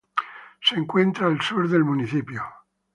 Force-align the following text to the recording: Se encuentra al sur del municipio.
Se 0.63 0.73
encuentra 0.73 1.27
al 1.27 1.39
sur 1.41 1.69
del 1.69 1.83
municipio. 1.83 2.43